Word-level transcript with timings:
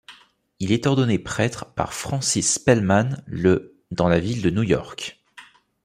Il 0.59 0.71
est 0.71 0.87
ordonné 0.87 1.19
prêtre 1.19 1.71
par 1.75 1.93
Francis 1.93 2.53
Spellman 2.53 3.21
le 3.27 3.77
dans 3.91 4.07
la 4.07 4.19
ville 4.19 4.41
de 4.41 4.49
New 4.49 4.63
York. 4.63 5.19